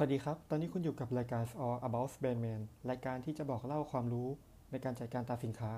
[0.00, 2.60] สวัสดีครับ ตอนนี้คุณอยู่กับรายการ All About Brandman
[2.90, 4.28] รายการที่จะบอกเล่าความรู้
[4.70, 5.72] ในการจัดการตาสินค้า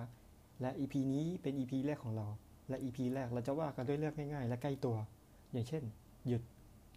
[0.60, 2.28] และ EP นี้เป็น EP แรกของเรา
[2.68, 4.96] และ EP แรกเราจะว่ากันด้วยเรื่องง่ายๆ และใกล้ตัว
[5.52, 5.82] อย่างเช่น
[6.26, 6.42] หยุด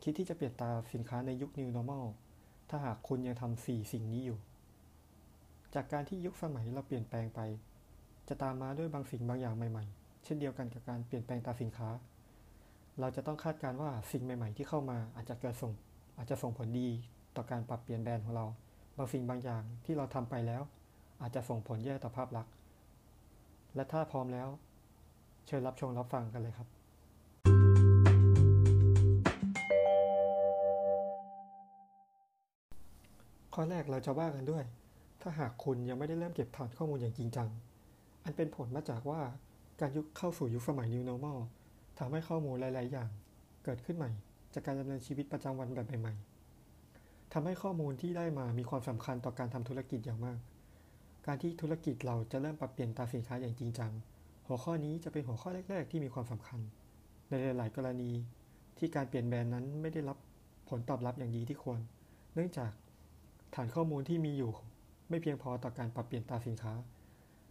[0.03, 2.05] คิดที่จะเปลี่ยนตาสินค้าในยุค New Normal
[2.70, 4.39] ถ้าหากคุณยังทำสี่สิ่งนี้อยู่
[5.73, 7.39] จากการที่ยุคสมัยเราเปลี่ยนแปลงไป
[8.27, 11.90] จะตามมาด้วยบางสิ่งบางอย่างใหม่ๆ เช่นเดียวกันกับการเปลี่ยนแปลงตาสินค้า
[12.99, 15.73] เราจะต้องคาดการณ์ว่าสิ่งใหม่ ๆ ที่เข้ามาอาจจะเกิดส่ง
[16.17, 16.90] อาจจะส่งผลดี
[17.35, 18.45] ต่อการปรับเปลี่ยนแบรนด์ของเรา
[18.98, 20.62] บางสิ่งบางอย่างที่เราทำไปแล้ว
[21.21, 22.54] อาจจะส่งผลแย่ต่อภาพลักษณ์
[23.76, 24.49] และถ้าพร้อมแล้ว
[25.48, 26.68] เชิญรับชมรับฟังกันเลยครับ
[33.54, 34.63] ข้อแรกเราจะว่ากันด้วย
[35.21, 37.49] ถ้าหากคุณยังไม่ได้เริ่มเก็บฐานข้อมูลอย่างจริงจัง
[38.23, 39.21] อันเป็นผลมาจากว่า
[39.80, 41.40] การยุคเข้าสู่ยุคสมัย New Normal
[41.99, 43.09] ทำให้ข้อมูลหลาย ๆ อย่าง
[43.63, 44.12] เกิดขึ้นใหม่
[44.55, 50.40] จากการดำเนินชีวิตประจำวันแบบใหม่ๆทำให้ข้อมูลที่ได้มามีความสำคัญต่อการทำธุรกิจอย่างมาก
[51.27, 53.91] การที่ธุรกิจเราจะเริ่มปรับเปลี่ยนตาสินค้าอย่างจริงจัง
[54.48, 56.59] หัวข้อนี้จะเป็นหัวข้อแรก ๆ ที่มีความสำคัญ
[57.29, 58.12] ในหลาย ๆ กรณี
[58.77, 60.18] ที่การเปลี่ยนแบรนด์นั้นไม่ได้รับ
[60.70, 61.79] ผลตอบรับอย่างดีที่ควร
[62.34, 62.71] เนื่องจาก
[63.55, 64.51] ฐานข้อมูลที่มีอยู่
[65.09, 66.74] ไม่เพียงพอต่อการปรับเปลี่ยนตาสินค้า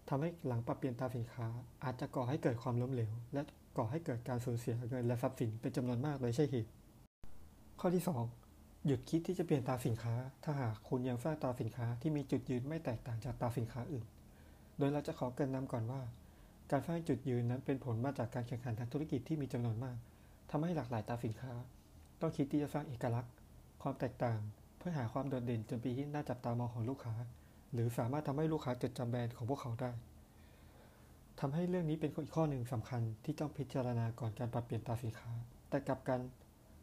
[0.08, 1.46] ทำให้หลังปรับเปลี่ยนตาสินค้า
[1.84, 3.42] อาจจะก่อให้เกิดความล้มเหลว และ
[3.76, 6.70] ก่อให้เกิดการสูญเสียเงินและทรัพย์สินเป็นจำนวนมากเลยใช่เหตุ
[7.84, 8.04] ข้อที่
[8.44, 14.06] 2 หยุดคิดที่จะเปลี่ยนตาสินค้า ถ้าหากคุณยังสร้างตราสินค้าที่มีจุดยืนไม่แตกต่างจากตราสินค้าอื่น
[14.78, 16.00] โดยเราจะขอเกินนำก่อนว่า
[16.70, 19.96] การสร้างจุดยืนนั้นเป็นผลมาจากการแข่งขันทางธุรกิจที่มีจำนวนมาก
[20.50, 21.52] ทำให้หลากหลายตราสินค้า
[22.20, 23.32] ต้องคิดที่จะสร้างเอกลักษณ์
[23.82, 24.38] ความแตกต่าง
[24.78, 27.14] เพื่อหาความโดดเด่นจนเป็นที่น่าจับตามองของลูกค้า
[27.72, 29.90] หรือสามารถทำให้ลูกค้าจดจำแบรนด์ของพวกเขาได้
[31.40, 35.30] ทำให้เรื่องนี้เป็นอีกข้อหนึ่งสำคัญที่ต้องพิจารณาก่อนการปรับเปลี่ยนตราสินค้า
[35.68, 36.20] แต่กลับกัน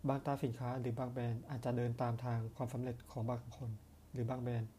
[0.08, 3.69] บางตราสินค้าหรือบางแบรนด์อาจจะเดินตามทางความสำเร็จของบางคน
[4.13, 4.69] หรือบางแบรนด์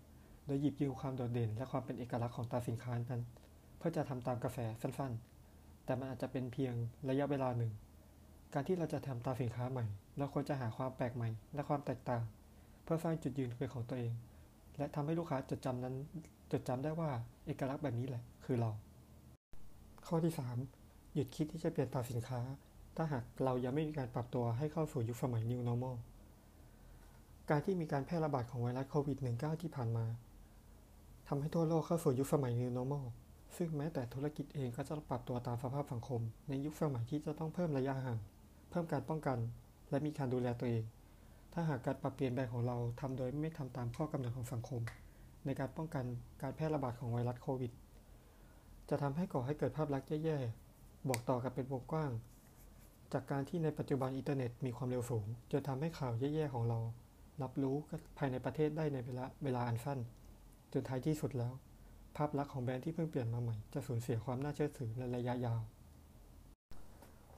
[0.46, 3.22] โดยหยิบยืมความโดดเด่น และความเป็นเอกลักษณ์ของตราสินค้านั้น
[3.78, 6.74] เพื่อจะทำตามกระแสสั้นๆ แต่มันอาจจะเป็นเพียง
[7.08, 7.72] ระยะเวลาหนึ่ง
[8.54, 9.86] การที่เราจะทำตราสินค้าใหม่
[10.18, 12.22] เราควรจะหาความแปลกใหม่ และความแตกต่าง
[12.84, 14.12] เพื่อสร้างจุดยืนเป็นของตัวเอง
[14.78, 15.94] และทำให้ลูกค้าจดจำนั้น
[16.52, 17.10] จดจำได้ว่า
[17.46, 18.70] เอกลักษณ์แบบนี้แหละ คือเรา
[20.06, 20.34] ข้อที่
[20.74, 22.40] 3 หยุดคิดที่จะเปลี่ยนตราสินค้า
[22.96, 25.96] ถ้าหากเรายังไม่มีการปรับตัวให้เข้าสู่ยุคสมัย New Normal
[27.50, 30.06] การที่มีการแพร่ระบาดของไวรัสโควิด -19 ที่ผ่านมา
[31.28, 33.04] ทำให้ทั่วโลกเข้าสู่ยุคสมัย New Normal
[33.56, 38.18] ซึ่งแม้แต่ธุรกิจเองก็จะปรับตัวตามสภาพสังคม ในยุคสมัยที่จะต้องเพิ่มระยะห่าง
[38.70, 39.38] เพิ่มการป้องกัน
[39.90, 40.84] และมีการดูแลตัวเอง
[41.52, 44.80] ถ้าหากการปรับเปลี่ยนแบรนด์ของเราทำโดยไม่ทำตามข้อกำหนดของสังคม
[45.46, 46.04] ในการป้องกัน
[46.42, 47.72] การแพร่ระบาดของไวรัสโควิด
[48.88, 52.10] จะทำให้ก่อให้เกิดภาพลักษณ์แย่ๆ บอกต่อกันเป็นวงกว้าง
[53.12, 56.78] จากการที่ในปัจจุบันอินเทอร์เน็ตมีความเร็วสูงจนทำให้ข่าวแย่ๆของเรา
[57.42, 57.76] รับรู้
[58.18, 59.98] ภายในประเทศได้ในเวลาเวลาอันสั้น
[60.72, 61.52] จนท้ายที่สุดแล้ว
[62.16, 65.60] ภาพลักษณ์ของแบรนด์ที่เพิ่งเปลี่ยนมาใหม่จะสูญเสียความน่าเชื่อถือในระยะยาว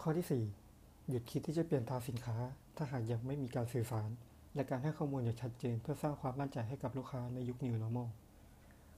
[0.02, 2.36] ข้อที่ 4 หยุดคิดที่จะเปลี่ยนตาสินค้า
[2.76, 4.10] ถ้าหากยังไม่มีการสื่อสาร
[4.54, 8.08] และการให้ข้อมูลอย่างชัดเจน เพื่อสร้างความมั่นใจให้กับลูกค้าในยุค New Normal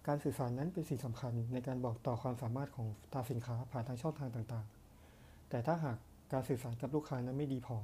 [0.07, 5.99] การสื่อสารนั้นเป็นสิ่งสำคัญในการบอกต่อความสามารถของตาสินค้าผ่านทางช่องทางต่างๆ แต่ถ้าหาก
[6.35, 7.77] การสื่อสารกับลูกค้านั้นไม่ดีพอ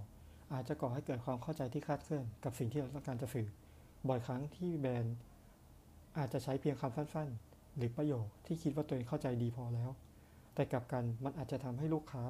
[0.53, 3.47] อาจจะก่อให้เกิดความเข้าใจที่คลาดเคลื่อนกับสิ่งที่เราต้องการจะสื่อ
[4.09, 5.16] บ่อยครั้งที่แบรนด์
[6.19, 9.91] อาจจะใช้เพียงคำสั้นๆ หรือประโยคที่คิดว่าตัวเองเข้าใจดีพอแล้ว
[10.55, 12.25] แต่กลับกันมันอาจจะทำให้ลูกค้า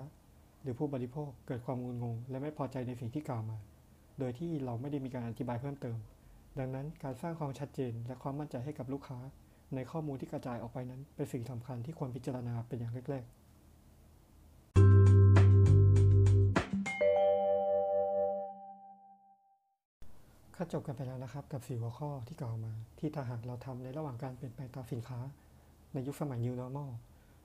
[0.63, 3.59] หรือผู้บริโภคเกิดความงุนงง และไม่พอใจในสิ่งที่กล่าวมา
[4.19, 5.99] โดยที่เราไม่ได้มีการอธิบายเพิ่มเติม
[6.59, 9.19] ดังนั้นการสร้างความชัดเจนและความมั่นใจให้กับลูกค้า
[9.75, 13.40] ในข้อมูลที่กระจายออกไปนั้นเป็นสิ่งสำคัญที่ควรพิจารณาเป็นอย่างแรกๆ
[20.63, 25.19] ก็จบกันไปแล้วนะครับกับ4หัวข้อที่กล่าวมา ที่ถ้าหากเราทำในระหว่างการเปลี่ยนแปลงตามสินค้า
[25.93, 26.91] ในยุคสมัย New Normal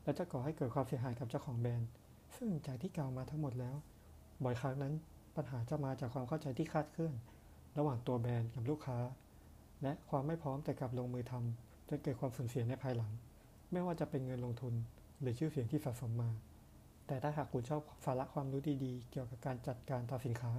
[0.03, 1.89] และจะก่อให้เกิดความเสียหายกับเจ้าของแบรนด์
[2.35, 3.75] ซึ่งจากที่กล่าวมาทั้งหมดแล้ว
[4.44, 4.94] บ่อยครั้งนั้น
[5.35, 7.13] ปัญหาจะมาจากความเข้าใจที่คาดเคลื่อน
[7.77, 8.97] ระหว่างตัวแบรนด์กับลูกค้า
[9.83, 13.11] และความไม่พร้อมแต่กลับลงมือทำจนเกิดความสูญเสียในภายหลัง
[13.71, 14.73] ไม่ว่าจะเป็นเงินลงทุน
[15.21, 16.29] หรือชื่อเสียงที่สะสมมา
[17.07, 20.51] แต่ถ้าหากคุณชอบสาระความรู้ดีๆ เกี่ยวกับการจัดการตามสินค้า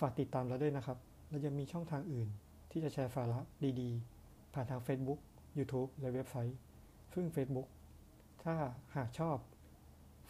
[0.00, 0.98] ฝากติดตามเราด้วยนะครับ
[1.30, 2.28] เรายังมีช่องทางอื่น
[2.70, 3.40] ที่จะแชร์สาระ
[3.80, 5.20] ดีๆ ผ่านทาง Facebook
[5.58, 6.58] YouTube และเว็บไซต์
[7.14, 7.68] ซึ่ง Facebook
[8.44, 8.54] ถ้า
[8.96, 9.36] หากชอบ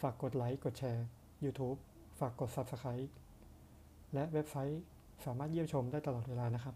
[0.01, 1.05] ฝากกดไลค์ กดแชร์
[1.43, 1.77] YouTube
[2.19, 3.09] ฝากกด Subscribe
[4.13, 4.81] และเว็บไซต์
[5.25, 6.75] สามารถเยี่ยมชมได้ตลอดเวลานะครับ